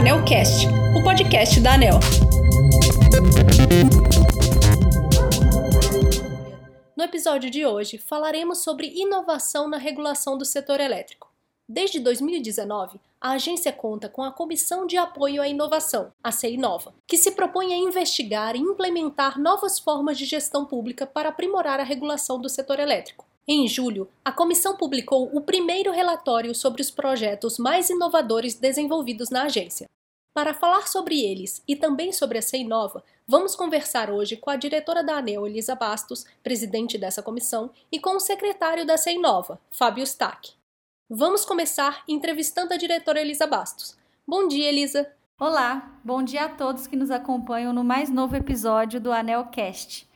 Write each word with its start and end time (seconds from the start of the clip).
AnelCast, 0.00 0.66
o 0.98 1.04
podcast 1.04 1.60
da 1.60 1.74
Anel. 1.74 2.00
No 6.96 7.04
episódio 7.04 7.50
de 7.50 7.66
hoje, 7.66 7.98
falaremos 7.98 8.62
sobre 8.64 8.86
inovação 8.98 9.68
na 9.68 9.76
regulação 9.76 10.38
do 10.38 10.46
setor 10.46 10.80
elétrico. 10.80 11.30
Desde 11.68 12.00
2019, 12.00 12.98
a 13.20 13.32
agência 13.32 13.70
conta 13.74 14.08
com 14.08 14.22
a 14.22 14.32
Comissão 14.32 14.86
de 14.86 14.96
Apoio 14.96 15.42
à 15.42 15.46
Inovação, 15.46 16.10
a 16.24 16.32
CEINOVA, 16.32 16.94
que 17.06 17.18
se 17.18 17.32
propõe 17.32 17.74
a 17.74 17.76
investigar 17.76 18.56
e 18.56 18.58
implementar 18.58 19.38
novas 19.38 19.78
formas 19.78 20.16
de 20.16 20.24
gestão 20.24 20.64
pública 20.64 21.06
para 21.06 21.28
aprimorar 21.28 21.78
a 21.78 21.84
regulação 21.84 22.40
do 22.40 22.48
setor 22.48 22.80
elétrico. 22.80 23.26
Em 23.52 23.66
julho, 23.66 24.08
a 24.24 24.30
comissão 24.30 24.76
publicou 24.76 25.28
o 25.36 25.40
primeiro 25.40 25.90
relatório 25.90 26.54
sobre 26.54 26.80
os 26.80 26.88
projetos 26.88 27.58
mais 27.58 27.90
inovadores 27.90 28.54
desenvolvidos 28.54 29.28
na 29.28 29.42
agência. 29.42 29.88
Para 30.32 30.54
falar 30.54 30.86
sobre 30.86 31.20
eles 31.20 31.60
e 31.66 31.74
também 31.74 32.12
sobre 32.12 32.38
a 32.38 32.42
CEINOVA, 32.42 33.02
vamos 33.26 33.56
conversar 33.56 34.08
hoje 34.08 34.36
com 34.36 34.50
a 34.50 34.54
diretora 34.54 35.02
da 35.02 35.16
ANEL, 35.16 35.48
Elisa 35.48 35.74
Bastos, 35.74 36.24
presidente 36.44 36.96
dessa 36.96 37.24
comissão, 37.24 37.72
e 37.90 37.98
com 37.98 38.10
o 38.10 38.20
secretário 38.20 38.86
da 38.86 38.96
CEINOVA, 38.96 39.60
Fábio 39.72 40.04
Stack. 40.04 40.52
Vamos 41.10 41.44
começar 41.44 42.04
entrevistando 42.06 42.72
a 42.72 42.76
diretora 42.76 43.20
Elisa 43.20 43.48
Bastos. 43.48 43.96
Bom 44.24 44.46
dia, 44.46 44.68
Elisa! 44.68 45.10
Olá, 45.40 45.98
bom 46.04 46.22
dia 46.22 46.44
a 46.44 46.48
todos 46.48 46.86
que 46.86 46.94
nos 46.94 47.10
acompanham 47.10 47.72
no 47.72 47.82
mais 47.82 48.08
novo 48.10 48.36
episódio 48.36 49.00
do 49.00 49.10
ANELcast, 49.10 50.08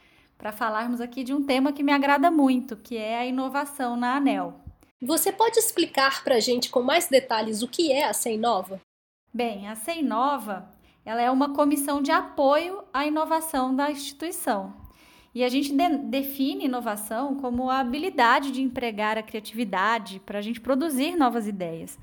para 0.45 0.53
falarmos 0.53 1.01
aqui 1.01 1.25
de 1.25 1.33
um 1.33 1.43
tema 1.43 1.73
que 1.73 1.83
me 1.83 1.91
agrada 1.91 2.31
muito, 2.31 2.77
que 2.77 2.99
é 2.99 3.17
a 3.17 3.25
inovação 3.25 3.97
na 3.97 4.17
ANEL. 4.17 4.61
Você 5.01 5.33
pode 5.33 5.59
explicar 5.59 6.23
para 6.23 6.35
a 6.35 6.41
gente 6.41 6.69
com 6.69 6.83
mais 6.83 7.09
detalhes 7.09 7.63
o 7.63 7.67
que 7.67 7.91
é 7.91 8.05
a 8.05 8.13
CEINOVA? 8.13 8.79
Bem, 9.33 9.67
a 9.69 9.75
CEINOVA 9.75 10.69
ela 11.03 11.23
é 11.23 11.31
uma 11.31 11.55
comissão 11.55 12.03
de 12.03 12.13
apoio 12.13 12.85
à 12.93 13.07
inovação 13.07 13.75
da 13.75 13.91
instituição. 13.91 14.75
E 15.35 15.43
a 15.43 15.49
gente 15.49 15.73
de 15.73 15.89
define 16.11 16.67
inovação 16.67 17.37
como 17.37 17.71
a 17.71 17.79
habilidade 17.79 18.51
de 18.51 18.61
empregar 18.61 19.17
a 19.17 19.23
criatividade 19.23 20.21
para 20.27 20.41
a 20.41 20.43
gente 20.43 20.61
produzir 20.61 21.17
novas 21.17 21.49
ideias. 21.49 21.99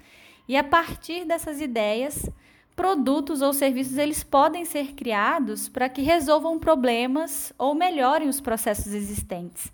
E 0.47 0.57
a 0.57 0.63
partir 0.63 1.25
dessas 1.25 1.61
ideias, 1.61 2.27
produtos 2.75 3.41
ou 3.41 3.53
serviços 3.53 3.97
eles 3.97 4.23
podem 4.23 4.65
ser 4.65 4.93
criados 4.93 5.69
para 5.69 5.89
que 5.89 6.01
resolvam 6.01 6.59
problemas 6.59 7.53
ou 7.57 7.75
melhorem 7.75 8.27
os 8.27 8.41
processos 8.41 8.93
existentes. 8.93 9.71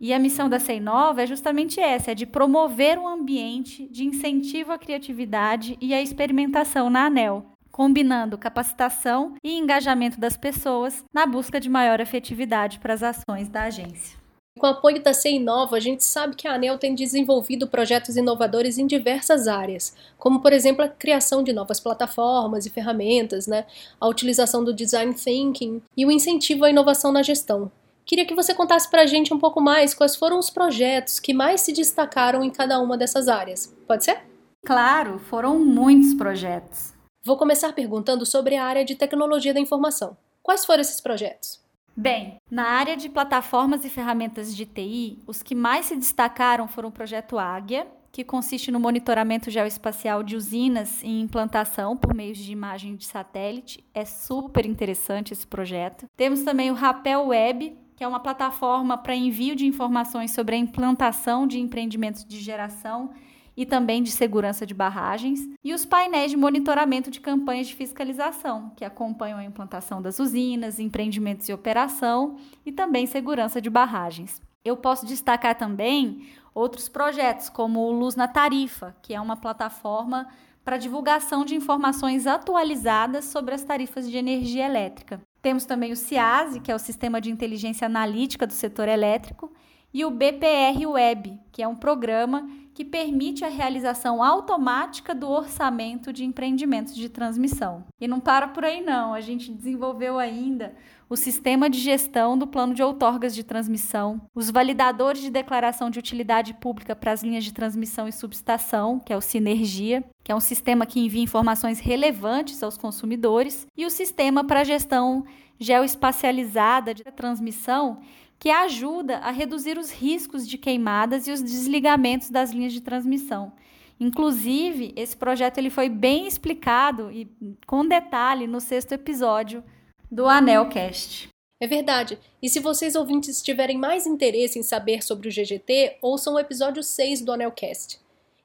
E 0.00 0.12
a 0.12 0.18
missão 0.18 0.48
da 0.48 0.60
Seinova 0.60 1.22
é 1.22 1.26
justamente 1.26 1.80
essa, 1.80 2.12
é 2.12 2.14
de 2.14 2.24
promover 2.24 2.98
um 2.98 3.08
ambiente 3.08 3.88
de 3.88 4.04
incentivo 4.04 4.70
à 4.70 4.78
criatividade 4.78 5.76
e 5.80 5.92
à 5.92 6.00
experimentação 6.00 6.88
na 6.88 7.06
ANEL, 7.06 7.44
combinando 7.72 8.38
capacitação 8.38 9.34
e 9.42 9.56
engajamento 9.56 10.20
das 10.20 10.36
pessoas 10.36 11.04
na 11.12 11.26
busca 11.26 11.58
de 11.58 11.68
maior 11.68 12.00
efetividade 12.00 12.78
para 12.78 12.94
as 12.94 13.02
ações 13.02 13.48
da 13.48 13.64
agência. 13.64 14.27
Com 14.58 14.66
o 14.66 14.70
apoio 14.70 15.00
da 15.00 15.14
CEINOVA, 15.14 15.76
a 15.76 15.80
gente 15.80 16.02
sabe 16.02 16.34
que 16.34 16.48
a 16.48 16.54
ANEL 16.54 16.76
tem 16.78 16.92
desenvolvido 16.92 17.68
projetos 17.68 18.16
inovadores 18.16 18.76
em 18.76 18.88
diversas 18.88 19.46
áreas, 19.46 19.94
como, 20.18 20.40
por 20.40 20.52
exemplo, 20.52 20.84
a 20.84 20.88
criação 20.88 21.44
de 21.44 21.52
novas 21.52 21.78
plataformas 21.78 22.66
e 22.66 22.70
ferramentas, 22.70 23.46
né, 23.46 23.66
a 24.00 24.08
utilização 24.08 24.64
do 24.64 24.74
design 24.74 25.14
thinking 25.14 25.80
e 25.96 26.04
o 26.04 26.10
incentivo 26.10 26.64
à 26.64 26.70
inovação 26.70 27.12
na 27.12 27.22
gestão. 27.22 27.70
Queria 28.04 28.26
que 28.26 28.34
você 28.34 28.52
contasse 28.52 28.90
para 28.90 29.02
a 29.02 29.06
gente 29.06 29.32
um 29.32 29.38
pouco 29.38 29.60
mais 29.60 29.94
quais 29.94 30.16
foram 30.16 30.40
os 30.40 30.50
projetos 30.50 31.20
que 31.20 31.32
mais 31.32 31.60
se 31.60 31.72
destacaram 31.72 32.42
em 32.42 32.50
cada 32.50 32.80
uma 32.80 32.98
dessas 32.98 33.28
áreas. 33.28 33.72
Pode 33.86 34.04
ser? 34.04 34.18
Claro, 34.66 35.20
foram 35.20 35.56
muitos 35.58 36.14
projetos. 36.14 36.94
Vou 37.24 37.36
começar 37.36 37.72
perguntando 37.74 38.26
sobre 38.26 38.56
a 38.56 38.64
área 38.64 38.84
de 38.84 38.96
tecnologia 38.96 39.54
da 39.54 39.60
informação. 39.60 40.16
Quais 40.42 40.64
foram 40.64 40.80
esses 40.80 41.00
projetos? 41.00 41.67
Bem, 42.00 42.40
na 42.48 42.62
área 42.62 42.96
de 42.96 43.08
plataformas 43.08 43.84
e 43.84 43.90
ferramentas 43.90 44.54
de 44.54 44.64
TI, 44.64 45.18
os 45.26 45.42
que 45.42 45.52
mais 45.52 45.86
se 45.86 45.96
destacaram 45.96 46.68
foram 46.68 46.90
o 46.90 46.92
projeto 46.92 47.36
Águia, 47.36 47.88
que 48.12 48.22
consiste 48.22 48.70
no 48.70 48.78
monitoramento 48.78 49.50
geoespacial 49.50 50.22
de 50.22 50.36
usinas 50.36 51.02
em 51.02 51.20
implantação 51.20 51.96
por 51.96 52.14
meio 52.14 52.32
de 52.32 52.52
imagem 52.52 52.94
de 52.94 53.04
satélite. 53.04 53.82
É 53.92 54.04
super 54.04 54.64
interessante 54.64 55.32
esse 55.32 55.44
projeto. 55.44 56.06
Temos 56.16 56.44
também 56.44 56.70
o 56.70 56.74
Rapel 56.74 57.26
Web, 57.26 57.76
que 57.96 58.04
é 58.04 58.06
uma 58.06 58.20
plataforma 58.20 58.96
para 58.96 59.16
envio 59.16 59.56
de 59.56 59.66
informações 59.66 60.30
sobre 60.30 60.54
a 60.54 60.58
implantação 60.58 61.48
de 61.48 61.58
empreendimentos 61.58 62.24
de 62.24 62.38
geração 62.38 63.10
e 63.58 63.66
também 63.66 64.04
de 64.04 64.12
segurança 64.12 64.64
de 64.64 64.72
barragens, 64.72 65.40
e 65.64 65.74
os 65.74 65.84
painéis 65.84 66.30
de 66.30 66.36
monitoramento 66.36 67.10
de 67.10 67.20
campanhas 67.20 67.66
de 67.66 67.74
fiscalização, 67.74 68.70
que 68.76 68.84
acompanham 68.84 69.36
a 69.36 69.44
implantação 69.44 70.00
das 70.00 70.20
usinas, 70.20 70.78
empreendimentos 70.78 71.48
e 71.48 71.52
operação 71.52 72.36
e 72.64 72.70
também 72.70 73.04
segurança 73.04 73.60
de 73.60 73.68
barragens. 73.68 74.40
Eu 74.64 74.76
posso 74.76 75.04
destacar 75.04 75.58
também 75.58 76.28
outros 76.54 76.88
projetos, 76.88 77.48
como 77.48 77.80
o 77.80 77.90
Luz 77.90 78.14
na 78.14 78.28
Tarifa, 78.28 78.94
que 79.02 79.12
é 79.12 79.20
uma 79.20 79.36
plataforma 79.36 80.28
para 80.64 80.76
divulgação 80.76 81.44
de 81.44 81.56
informações 81.56 82.28
atualizadas 82.28 83.24
sobre 83.24 83.56
as 83.56 83.64
tarifas 83.64 84.08
de 84.08 84.16
energia 84.16 84.66
elétrica. 84.66 85.20
Temos 85.42 85.64
também 85.64 85.90
o 85.90 85.96
CIASE, 85.96 86.60
que 86.60 86.70
é 86.70 86.74
o 86.76 86.78
Sistema 86.78 87.20
de 87.20 87.28
Inteligência 87.28 87.86
Analítica 87.86 88.46
do 88.46 88.52
Setor 88.52 88.86
Elétrico, 88.86 89.52
e 89.92 90.04
o 90.04 90.10
BPR 90.10 90.86
Web, 90.86 91.38
que 91.50 91.62
é 91.62 91.68
um 91.68 91.76
programa 91.76 92.48
que 92.74 92.84
permite 92.84 93.44
a 93.44 93.48
realização 93.48 94.22
automática 94.22 95.12
do 95.12 95.28
orçamento 95.28 96.12
de 96.12 96.24
empreendimentos 96.24 96.94
de 96.94 97.08
transmissão. 97.08 97.84
E 98.00 98.06
não 98.06 98.20
para 98.20 98.46
por 98.46 98.64
aí 98.64 98.80
não, 98.80 99.14
a 99.14 99.20
gente 99.20 99.50
desenvolveu 99.50 100.16
ainda 100.16 100.76
o 101.10 101.16
sistema 101.16 101.68
de 101.68 101.80
gestão 101.80 102.38
do 102.38 102.46
plano 102.46 102.74
de 102.74 102.82
outorgas 102.82 103.34
de 103.34 103.42
transmissão, 103.42 104.20
os 104.34 104.50
validadores 104.50 105.22
de 105.22 105.30
declaração 105.30 105.90
de 105.90 105.98
utilidade 105.98 106.54
pública 106.54 106.94
para 106.94 107.10
as 107.10 107.22
linhas 107.22 107.42
de 107.42 107.52
transmissão 107.52 108.06
e 108.06 108.12
subestação, 108.12 109.00
que 109.00 109.12
é 109.12 109.16
o 109.16 109.20
Sinergia, 109.20 110.04
que 110.22 110.30
é 110.30 110.34
um 110.34 110.40
sistema 110.40 110.86
que 110.86 111.00
envia 111.00 111.22
informações 111.22 111.80
relevantes 111.80 112.62
aos 112.62 112.76
consumidores, 112.76 113.66
e 113.76 113.86
o 113.86 113.90
sistema 113.90 114.44
para 114.44 114.62
gestão 114.62 115.24
geoespacializada 115.58 116.94
de 116.94 117.02
transmissão, 117.02 117.98
que 118.38 118.50
ajuda 118.50 119.18
a 119.18 119.30
reduzir 119.30 119.78
os 119.78 119.90
riscos 119.90 120.46
de 120.46 120.56
queimadas 120.56 121.26
e 121.26 121.32
os 121.32 121.42
desligamentos 121.42 122.30
das 122.30 122.52
linhas 122.52 122.72
de 122.72 122.80
transmissão. 122.80 123.52
Inclusive, 124.00 124.92
esse 124.94 125.16
projeto 125.16 125.58
ele 125.58 125.70
foi 125.70 125.88
bem 125.88 126.26
explicado 126.26 127.10
e 127.10 127.28
com 127.66 127.86
detalhe 127.86 128.46
no 128.46 128.60
sexto 128.60 128.92
episódio 128.92 129.62
do 130.10 130.26
Anelcast. 130.26 131.28
É 131.60 131.66
verdade. 131.66 132.18
E 132.40 132.48
se 132.48 132.60
vocês 132.60 132.94
ouvintes 132.94 133.42
tiverem 133.42 133.76
mais 133.76 134.06
interesse 134.06 134.58
em 134.58 134.62
saber 134.62 135.02
sobre 135.02 135.28
o 135.28 135.32
GGT, 135.32 135.98
ouçam 136.00 136.34
o 136.34 136.38
episódio 136.38 136.82
6 136.84 137.22
do 137.22 137.32
Anelcast. 137.32 137.98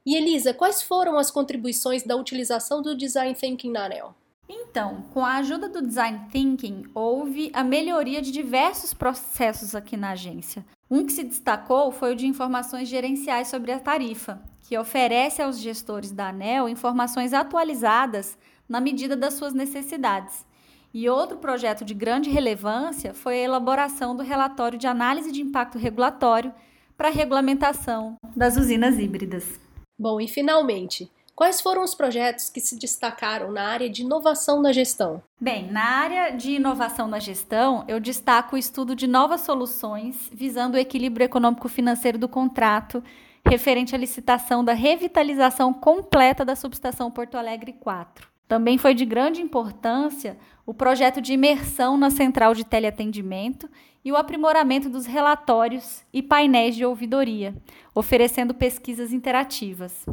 E 0.04 0.16
Elisa, 0.16 0.54
quais 0.54 0.82
foram 0.82 1.20
as 1.20 1.30
contribuições 1.30 2.04
da 2.04 2.16
utilização 2.16 2.82
do 2.82 2.98
Design 2.98 3.36
Thinking 3.36 3.72
na 3.72 3.86
Anel? 3.86 4.16
Então, 4.48 5.06
com 5.14 5.24
a 5.26 5.36
ajuda 5.36 5.70
do 5.70 5.82
Design 5.82 6.28
Thinking, 6.32 6.84
houve 6.94 7.52
a 7.54 7.64
melhoria 7.64 8.22
de 8.22 8.32
diversos 8.32 8.94
processos 8.94 9.74
aqui 9.74 9.96
na 9.96 10.12
agência. 10.12 10.66
Um 10.90 11.06
que 11.06 11.14
se 11.14 11.24
destacou 11.24 11.92
foi 11.92 12.14
o 12.14 12.16
de 12.16 12.28
informações 12.28 12.88
gerenciais 12.88 13.48
sobre 13.48 13.72
a 13.72 13.80
tarifa, 13.80 14.42
que 14.62 14.78
oferece 14.78 15.42
aos 15.42 15.60
gestores 15.60 16.12
da 16.12 16.30
ANEL 16.30 16.70
informações 16.70 17.34
atualizadas 17.34 18.38
na 18.68 18.80
medida 18.80 19.16
das 19.16 19.36
suas 19.36 19.54
necessidades. 19.54 20.46
E 20.94 21.10
outro 21.10 21.38
projeto 21.38 21.84
de 21.84 21.94
grande 21.94 22.30
relevância 22.30 23.14
foi 23.14 23.36
a 23.36 23.44
elaboração 23.44 24.16
do 24.16 24.22
relatório 24.22 24.78
de 24.78 24.86
análise 24.86 25.32
de 25.32 25.42
impacto 25.42 25.78
regulatório 25.78 26.54
para 26.96 27.08
a 27.08 27.12
regulamentação 27.12 28.16
das 28.36 28.58
usinas 28.58 29.00
híbridas. 29.00 29.60
Bom, 29.98 30.22
e 30.22 30.28
finalmente, 30.28 31.12
quais 31.36 31.62
foram 31.62 31.84
os 31.84 31.96
projetos 31.96 32.50
que 32.50 32.60
se 32.60 32.78
destacaram 32.78 33.52
na 33.52 33.64
área 33.64 33.90
de 33.90 34.02
inovação 34.02 34.62
na 34.62 34.72
gestão? 34.72 35.22
Bem, 35.40 35.72
na 35.72 35.84
área 35.84 36.30
de 36.32 36.52
inovação 36.52 37.08
na 37.08 37.20
gestão, 37.20 37.84
eu 37.88 38.00
destaco 38.00 38.56
o 38.56 38.60
estudo 38.60 38.96
de 38.96 39.08
novas 39.08 39.42
soluções 39.42 40.30
visando 40.32 40.76
o 40.76 40.80
equilíbrio 40.80 41.26
econômico-financeiro 41.26 42.18
do 42.18 42.28
contrato 42.28 43.04
referente 43.46 43.94
à 43.94 43.98
licitação 43.98 44.64
da 44.64 44.74
revitalização 44.74 45.74
completa 45.74 46.46
da 46.46 46.56
subestação 46.56 47.12
Porto 47.12 47.36
Alegre 47.36 47.74
4. 47.74 48.28
Também 48.48 48.78
foi 48.78 48.94
de 48.94 49.06
grande 49.06 49.42
importância 49.42 50.38
o 50.66 50.74
projeto 50.74 51.20
de 51.20 51.34
imersão 51.34 51.98
na 51.98 52.10
central 52.10 52.54
de 52.54 52.64
teleatendimento 52.64 53.70
e 54.04 54.12
o 54.12 54.16
aprimoramento 54.16 54.90
dos 54.90 55.06
relatórios 55.06 56.04
e 56.14 56.22
painéis 56.22 56.76
de 56.76 56.86
ouvidoria, 56.86 57.56
oferecendo 57.96 58.54
pesquisas 58.54 59.12
interativas. 59.12 60.06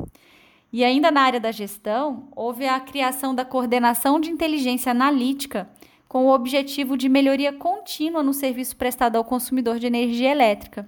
E 0.72 0.84
ainda 0.84 1.10
na 1.10 1.22
área 1.22 1.40
da 1.40 1.50
gestão, 1.50 2.28
houve 2.34 2.66
a 2.66 2.78
criação 2.78 3.34
da 3.34 3.44
coordenação 3.44 4.20
de 4.20 4.30
inteligência 4.30 4.90
analítica 4.90 5.68
com 6.08 6.26
o 6.26 6.34
objetivo 6.34 6.96
de 6.96 7.08
melhoria 7.08 7.52
contínua 7.52 8.22
no 8.22 8.32
serviço 8.32 8.76
prestado 8.76 9.16
ao 9.16 9.24
consumidor 9.24 9.78
de 9.78 9.86
energia 9.86 10.30
elétrica. 10.30 10.86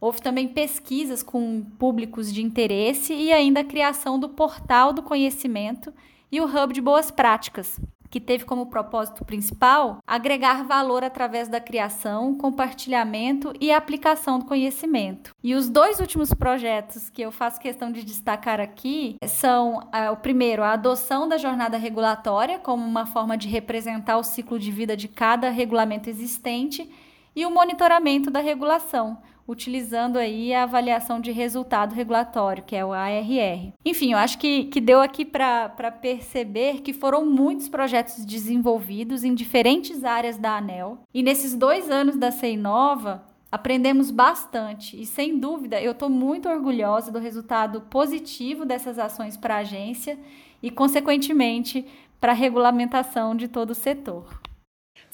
Houve 0.00 0.20
também 0.20 0.48
pesquisas 0.48 1.22
com 1.22 1.62
públicos 1.78 2.32
de 2.32 2.42
interesse 2.42 3.14
e 3.14 3.32
ainda 3.32 3.60
a 3.60 3.64
criação 3.64 4.18
do 4.18 4.28
portal 4.28 4.92
do 4.92 5.02
conhecimento 5.02 5.92
e 6.30 6.40
o 6.40 6.44
Hub 6.44 6.72
de 6.72 6.80
Boas 6.80 7.10
Práticas, 7.10 7.80
que 8.12 8.20
teve 8.20 8.44
como 8.44 8.66
propósito 8.66 9.24
principal 9.24 9.98
agregar 10.06 10.64
valor 10.64 11.02
através 11.02 11.48
da 11.48 11.58
criação, 11.58 12.36
compartilhamento 12.36 13.54
e 13.58 13.72
aplicação 13.72 14.38
do 14.38 14.44
conhecimento. 14.44 15.34
E 15.42 15.54
os 15.54 15.70
dois 15.70 15.98
últimos 15.98 16.34
projetos 16.34 17.08
que 17.08 17.22
eu 17.22 17.32
faço 17.32 17.58
questão 17.58 17.90
de 17.90 18.04
destacar 18.04 18.60
aqui 18.60 19.16
são 19.26 19.78
uh, 19.78 20.12
o 20.12 20.16
primeiro, 20.18 20.62
a 20.62 20.72
adoção 20.72 21.26
da 21.26 21.38
jornada 21.38 21.78
regulatória 21.78 22.58
como 22.58 22.84
uma 22.84 23.06
forma 23.06 23.34
de 23.34 23.48
representar 23.48 24.18
o 24.18 24.22
ciclo 24.22 24.58
de 24.58 24.70
vida 24.70 24.94
de 24.94 25.08
cada 25.08 25.48
regulamento 25.48 26.10
existente 26.10 26.92
e 27.34 27.46
o 27.46 27.50
monitoramento 27.50 28.30
da 28.30 28.40
regulação, 28.40 29.16
utilizando 29.46 30.16
aí 30.18 30.54
a 30.54 30.62
avaliação 30.62 31.20
de 31.20 31.32
resultado 31.32 31.94
regulatório, 31.94 32.64
que 32.64 32.76
é 32.76 32.84
o 32.84 32.92
ARR. 32.92 33.72
Enfim, 33.84 34.12
eu 34.12 34.18
acho 34.18 34.38
que, 34.38 34.64
que 34.64 34.80
deu 34.80 35.00
aqui 35.00 35.24
para 35.24 35.68
perceber 36.00 36.80
que 36.80 36.92
foram 36.92 37.26
muitos 37.26 37.68
projetos 37.68 38.24
desenvolvidos 38.24 39.24
em 39.24 39.34
diferentes 39.34 40.04
áreas 40.04 40.38
da 40.38 40.56
ANEL. 40.56 41.00
E 41.12 41.22
nesses 41.22 41.54
dois 41.54 41.90
anos 41.90 42.16
da 42.16 42.30
CEI 42.30 42.56
Nova, 42.56 43.24
aprendemos 43.50 44.10
bastante 44.10 45.00
e, 45.00 45.04
sem 45.04 45.38
dúvida, 45.38 45.80
eu 45.80 45.92
estou 45.92 46.08
muito 46.08 46.48
orgulhosa 46.48 47.12
do 47.12 47.18
resultado 47.18 47.82
positivo 47.82 48.64
dessas 48.64 48.98
ações 48.98 49.36
para 49.36 49.56
a 49.56 49.58
agência 49.58 50.18
e, 50.62 50.70
consequentemente, 50.70 51.84
para 52.18 52.32
a 52.32 52.36
regulamentação 52.36 53.34
de 53.34 53.48
todo 53.48 53.70
o 53.70 53.74
setor. 53.74 54.40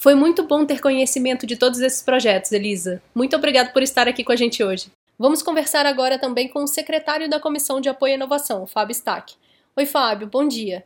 Foi 0.00 0.14
muito 0.14 0.44
bom 0.44 0.64
ter 0.64 0.80
conhecimento 0.80 1.44
de 1.44 1.56
todos 1.56 1.80
esses 1.80 2.00
projetos, 2.00 2.52
Elisa. 2.52 3.02
Muito 3.12 3.34
obrigado 3.34 3.72
por 3.72 3.82
estar 3.82 4.06
aqui 4.06 4.22
com 4.22 4.30
a 4.30 4.36
gente 4.36 4.62
hoje. 4.62 4.92
Vamos 5.18 5.42
conversar 5.42 5.86
agora 5.86 6.16
também 6.16 6.46
com 6.46 6.62
o 6.62 6.68
secretário 6.68 7.28
da 7.28 7.40
Comissão 7.40 7.80
de 7.80 7.88
Apoio 7.88 8.12
à 8.12 8.14
Inovação, 8.14 8.64
Fábio 8.64 8.92
Stack. 8.92 9.34
Oi, 9.76 9.86
Fábio, 9.86 10.28
bom 10.28 10.46
dia. 10.46 10.84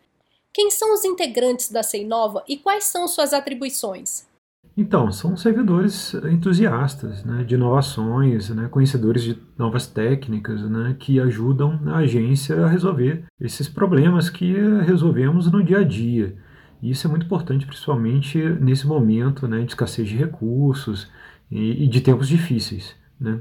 Quem 0.51 0.71
são 0.71 0.95
os 0.95 1.05
integrantes 1.05 1.71
da 1.71 1.83
Nova 2.07 2.43
e 2.49 2.57
quais 2.57 2.85
são 2.85 3.07
suas 3.07 3.35
atribuições? 3.35 4.27
Então, 4.75 5.13
são 5.13 5.37
servidores 5.37 6.15
entusiastas 6.15 7.23
né, 7.23 7.45
de 7.45 7.55
inovações, 7.55 8.49
né, 8.49 8.67
conhecedores 8.71 9.23
de 9.23 9.39
novas 9.59 9.87
técnicas, 9.87 10.63
né, 10.63 10.97
que 10.99 11.21
ajudam 11.21 11.79
a 11.89 11.99
agência 11.99 12.65
a 12.65 12.67
resolver 12.67 13.25
esses 13.39 13.69
problemas 13.69 14.31
que 14.31 14.55
resolvemos 14.87 15.53
no 15.53 15.63
dia 15.63 15.81
a 15.81 15.85
dia. 15.85 16.35
Isso 16.83 17.07
é 17.07 17.11
muito 17.11 17.27
importante, 17.27 17.65
principalmente 17.65 18.39
nesse 18.61 18.87
momento 18.87 19.47
né, 19.47 19.61
de 19.61 19.67
escassez 19.67 20.09
de 20.09 20.17
recursos 20.17 21.09
e, 21.51 21.85
e 21.85 21.87
de 21.87 22.01
tempos 22.01 22.27
difíceis. 22.29 22.97
Né? 23.21 23.41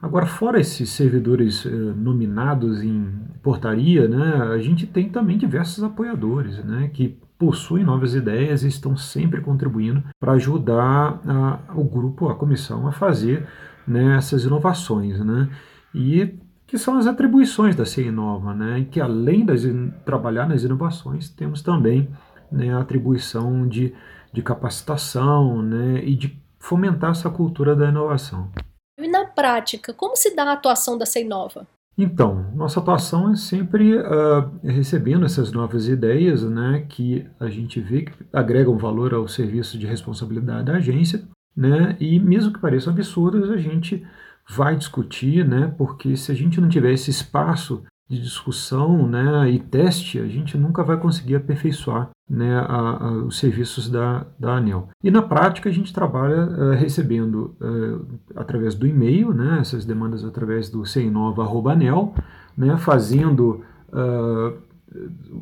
Agora, 0.00 0.24
fora 0.26 0.60
esses 0.60 0.90
servidores 0.90 1.66
eh, 1.66 1.70
nominados 1.70 2.82
em 2.82 3.12
portaria, 3.42 4.08
né, 4.08 4.42
a 4.54 4.58
gente 4.58 4.86
tem 4.86 5.10
também 5.10 5.36
diversos 5.36 5.82
apoiadores 5.82 6.64
né, 6.64 6.88
que 6.94 7.18
possuem 7.38 7.84
novas 7.84 8.14
ideias 8.14 8.62
e 8.62 8.68
estão 8.68 8.96
sempre 8.96 9.40
contribuindo 9.40 10.02
para 10.18 10.32
ajudar 10.32 11.20
a, 11.26 11.58
o 11.74 11.84
grupo, 11.84 12.28
a 12.28 12.34
comissão, 12.34 12.86
a 12.86 12.92
fazer 12.92 13.46
né, 13.86 14.16
essas 14.16 14.44
inovações. 14.44 15.20
Né? 15.20 15.48
E 15.94 16.34
que 16.66 16.76
são 16.76 16.98
as 16.98 17.06
atribuições 17.06 17.74
da 17.74 17.84
CI 17.84 18.10
Nova, 18.10 18.54
né? 18.54 18.86
que 18.90 19.00
além 19.00 19.44
de 19.44 19.90
trabalhar 20.04 20.48
nas 20.48 20.62
inovações, 20.62 21.28
temos 21.28 21.62
também 21.62 22.08
né, 22.50 22.74
a 22.74 22.80
atribuição 22.80 23.66
de, 23.66 23.94
de 24.32 24.42
capacitação 24.42 25.62
né, 25.62 26.02
e 26.04 26.14
de 26.14 26.38
fomentar 26.58 27.10
essa 27.10 27.30
cultura 27.30 27.74
da 27.74 27.88
inovação. 27.88 28.50
E 28.98 29.08
na 29.08 29.24
prática, 29.24 29.94
como 29.94 30.16
se 30.16 30.34
dá 30.34 30.44
a 30.44 30.52
atuação 30.52 30.98
da 30.98 31.04
Nova? 31.26 31.66
Então, 31.96 32.46
nossa 32.54 32.78
atuação 32.78 33.32
é 33.32 33.36
sempre 33.36 33.96
uh, 33.96 34.50
recebendo 34.62 35.26
essas 35.26 35.50
novas 35.50 35.88
ideias, 35.88 36.44
né, 36.44 36.86
que 36.88 37.26
a 37.40 37.48
gente 37.48 37.80
vê 37.80 38.02
que 38.02 38.12
agregam 38.32 38.78
valor 38.78 39.12
ao 39.12 39.26
serviço 39.26 39.76
de 39.76 39.86
responsabilidade 39.86 40.66
da 40.66 40.74
agência, 40.74 41.24
né, 41.56 41.96
e 41.98 42.20
mesmo 42.20 42.52
que 42.52 42.60
pareçam 42.60 42.92
absurdas, 42.92 43.50
a 43.50 43.56
gente 43.56 44.06
vai 44.48 44.76
discutir, 44.76 45.44
né, 45.44 45.74
porque 45.76 46.16
se 46.16 46.30
a 46.30 46.34
gente 46.36 46.60
não 46.60 46.68
tiver 46.68 46.92
esse 46.92 47.10
espaço 47.10 47.82
de 48.08 48.20
discussão 48.20 49.06
né, 49.06 49.50
e 49.50 49.58
teste, 49.58 50.18
a 50.18 50.26
gente 50.26 50.56
nunca 50.56 50.82
vai 50.82 50.96
conseguir 50.96 51.36
aperfeiçoar 51.36 52.08
né, 52.28 52.56
a, 52.56 52.64
a, 52.64 53.12
os 53.24 53.38
serviços 53.38 53.90
da, 53.90 54.26
da 54.38 54.56
ANEL. 54.56 54.88
E 55.04 55.10
na 55.10 55.20
prática 55.20 55.68
a 55.68 55.72
gente 55.72 55.92
trabalha 55.92 56.46
uh, 56.46 56.70
recebendo 56.72 57.54
uh, 57.60 58.06
através 58.34 58.74
do 58.74 58.86
e-mail, 58.86 59.34
né, 59.34 59.58
essas 59.60 59.84
demandas 59.84 60.24
através 60.24 60.70
do 60.70 60.86
ceinova.anel, 60.86 62.14
né, 62.56 62.78
fazendo 62.78 63.62
uh, 63.90 64.56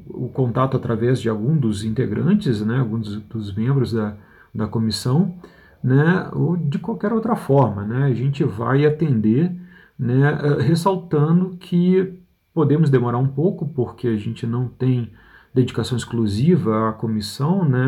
o 0.09 0.29
contato 0.29 0.77
através 0.77 1.21
de 1.21 1.29
algum 1.29 1.57
dos 1.57 1.85
integrantes, 1.85 2.61
né, 2.63 2.81
alguns 2.81 3.09
dos, 3.09 3.23
dos 3.23 3.55
membros 3.55 3.93
da, 3.93 4.17
da 4.53 4.67
comissão, 4.67 5.37
né, 5.83 6.29
ou 6.33 6.57
de 6.57 6.81
qualquer 6.81 7.13
outra 7.13 7.37
forma. 7.37 7.85
Né, 7.85 8.07
a 8.07 8.15
gente 8.15 8.43
vai 8.43 8.85
atender 8.85 9.53
né, 9.97 10.37
ressaltando 10.61 11.57
que 11.59 12.16
Podemos 12.57 12.89
demorar 12.89 13.19
um 13.19 13.29
pouco 13.29 13.69
porque 13.69 14.09
a 14.09 14.17
gente 14.17 14.47
não 14.47 14.67
tem 14.67 15.13
dedicação 15.53 15.95
exclusiva 15.95 16.89
à 16.89 16.93
comissão, 16.95 17.63
né? 17.69 17.87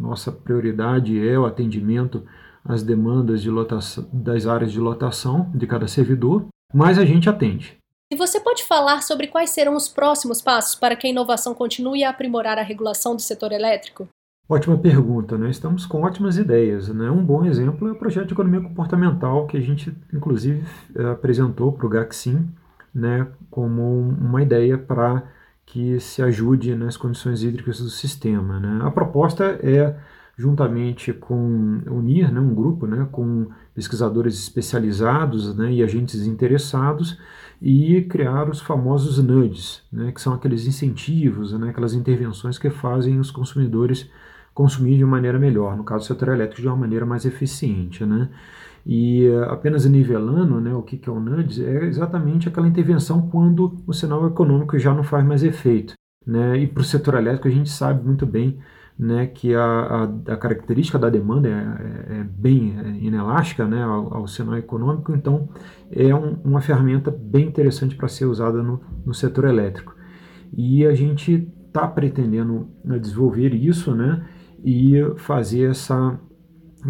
Nossa 0.00 0.32
prioridade 0.32 1.28
é 1.28 1.38
o 1.38 1.44
atendimento 1.44 2.24
às 2.64 2.82
demandas 2.82 3.42
de 3.42 3.50
lotação, 3.50 4.08
das 4.10 4.46
áreas 4.46 4.72
de 4.72 4.80
lotação 4.80 5.52
de 5.54 5.66
cada 5.66 5.86
servidor, 5.86 6.46
mas 6.72 6.98
a 6.98 7.04
gente 7.04 7.28
atende. 7.28 7.76
E 8.10 8.16
você 8.16 8.40
pode 8.40 8.64
falar 8.64 9.02
sobre 9.02 9.26
quais 9.26 9.50
serão 9.50 9.76
os 9.76 9.90
próximos 9.90 10.40
passos 10.40 10.74
para 10.74 10.96
que 10.96 11.06
a 11.06 11.10
inovação 11.10 11.52
continue 11.52 12.02
a 12.02 12.08
aprimorar 12.08 12.58
a 12.58 12.62
regulação 12.62 13.14
do 13.14 13.20
setor 13.20 13.52
elétrico? 13.52 14.08
Ótima 14.48 14.78
pergunta, 14.78 15.36
né? 15.36 15.50
Estamos 15.50 15.84
com 15.84 16.00
ótimas 16.00 16.38
ideias, 16.38 16.88
né? 16.88 17.10
Um 17.10 17.22
bom 17.22 17.44
exemplo 17.44 17.86
é 17.88 17.92
o 17.92 17.96
projeto 17.96 18.28
de 18.28 18.32
economia 18.32 18.62
comportamental 18.62 19.46
que 19.46 19.58
a 19.58 19.60
gente, 19.60 19.94
inclusive, 20.14 20.64
eh, 20.96 21.10
apresentou 21.10 21.72
para 21.72 21.86
o 21.86 21.90
GACSIM 21.90 22.48
né, 22.94 23.26
como 23.50 24.00
uma 24.00 24.42
ideia 24.42 24.76
para 24.76 25.22
que 25.64 25.98
se 26.00 26.22
ajude 26.22 26.74
nas 26.74 26.96
condições 26.96 27.42
hídricas 27.42 27.80
do 27.80 27.88
sistema. 27.88 28.60
Né. 28.60 28.80
A 28.82 28.90
proposta 28.90 29.58
é, 29.62 29.96
juntamente 30.36 31.12
com 31.12 31.80
unir 31.86 32.32
né, 32.32 32.40
um 32.40 32.54
grupo 32.54 32.86
né, 32.86 33.06
com 33.10 33.46
pesquisadores 33.74 34.34
especializados 34.38 35.56
né, 35.56 35.72
e 35.72 35.82
agentes 35.82 36.26
interessados 36.26 37.18
e 37.60 38.02
criar 38.02 38.48
os 38.50 38.60
famosos 38.60 39.22
NUDs, 39.22 39.82
né, 39.92 40.10
que 40.12 40.20
são 40.20 40.34
aqueles 40.34 40.66
incentivos, 40.66 41.52
né, 41.52 41.70
aquelas 41.70 41.94
intervenções 41.94 42.58
que 42.58 42.70
fazem 42.70 43.18
os 43.18 43.30
consumidores 43.30 44.10
consumir 44.52 44.98
de 44.98 45.04
maneira 45.04 45.38
melhor, 45.38 45.76
no 45.76 45.84
caso 45.84 46.04
do 46.04 46.08
setor 46.08 46.28
elétrico 46.28 46.60
de 46.60 46.68
uma 46.68 46.76
maneira 46.76 47.06
mais 47.06 47.24
eficiente. 47.24 48.04
Né? 48.04 48.28
E 48.84 49.28
uh, 49.28 49.44
apenas 49.44 49.84
nivelando 49.86 50.60
né, 50.60 50.74
o 50.74 50.82
que, 50.82 50.96
que 50.96 51.08
é 51.08 51.12
o 51.12 51.20
NUDS, 51.20 51.60
é 51.60 51.84
exatamente 51.84 52.48
aquela 52.48 52.66
intervenção 52.66 53.28
quando 53.28 53.76
o 53.86 53.92
sinal 53.92 54.26
econômico 54.26 54.78
já 54.78 54.92
não 54.92 55.04
faz 55.04 55.24
mais 55.24 55.42
efeito. 55.42 55.94
Né? 56.26 56.58
E 56.58 56.66
para 56.66 56.80
o 56.80 56.84
setor 56.84 57.14
elétrico 57.14 57.48
a 57.48 57.50
gente 57.50 57.70
sabe 57.70 58.04
muito 58.04 58.26
bem 58.26 58.58
né, 58.98 59.26
que 59.26 59.54
a, 59.54 59.64
a, 59.64 60.04
a, 60.32 60.36
característica 60.36 60.98
da 60.98 61.08
demanda 61.08 61.48
é, 61.48 61.52
é, 61.52 62.20
é 62.20 62.24
bem 62.24 62.78
é 62.78 62.88
inelástica 63.04 63.66
né, 63.66 63.82
ao, 63.82 64.14
ao, 64.14 64.28
sinal 64.28 64.56
econômico, 64.56 65.12
então 65.12 65.48
é 65.90 66.14
um, 66.14 66.36
uma 66.44 66.60
ferramenta 66.60 67.10
bem 67.10 67.48
interessante 67.48 67.96
para 67.96 68.08
ser 68.08 68.26
usada 68.26 68.62
no, 68.62 68.80
no, 69.04 69.14
setor 69.14 69.46
elétrico. 69.46 69.96
E 70.56 70.86
a 70.86 70.94
gente 70.94 71.48
está 71.66 71.88
pretendendo 71.88 72.68
né, 72.84 72.98
desenvolver 72.98 73.54
isso 73.54 73.94
né, 73.94 74.24
e 74.62 74.94
fazer 75.16 75.70
essa, 75.70 76.18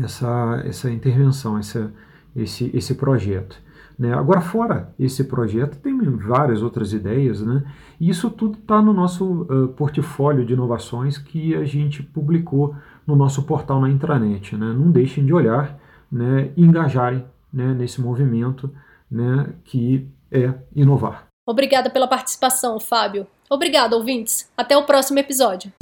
essa, 0.01 0.63
essa 0.65 0.91
intervenção, 0.91 1.59
essa, 1.59 1.93
esse, 2.35 2.71
esse 2.75 2.95
projeto. 2.95 3.61
Né? 3.99 4.13
Agora, 4.13 4.41
fora 4.41 4.93
esse 4.99 5.25
projeto, 5.25 5.79
tem 5.79 5.99
várias 6.17 6.63
outras 6.63 6.93
ideias, 6.93 7.41
né? 7.41 7.63
e 8.01 8.09
isso 8.09 8.31
tudo 8.31 8.59
está 8.59 8.81
no 8.81 8.93
nosso 8.93 9.43
uh, 9.43 9.69
portfólio 9.69 10.45
de 10.45 10.55
inovações 10.55 11.19
que 11.19 11.55
a 11.55 11.65
gente 11.65 12.03
publicou 12.03 12.75
no 13.07 13.15
nosso 13.15 13.43
portal 13.45 13.81
na 13.81 13.91
intranet. 13.91 14.57
Né? 14.57 14.73
Não 14.73 14.91
deixem 14.91 15.25
de 15.25 15.33
olhar 15.33 15.79
né, 16.11 16.51
e 16.57 16.65
engajarem 16.65 17.25
né, 17.53 17.75
nesse 17.75 18.01
movimento 18.01 18.71
né, 19.11 19.51
que 19.65 20.09
é 20.31 20.55
inovar. 20.75 21.27
Obrigada 21.47 21.91
pela 21.91 22.07
participação, 22.07 22.79
Fábio. 22.79 23.27
Obrigado, 23.51 23.95
ouvintes. 23.95 24.51
Até 24.57 24.77
o 24.77 24.85
próximo 24.85 25.19
episódio. 25.19 25.73